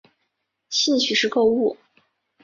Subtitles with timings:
[0.71, 1.77] 兴趣是购物。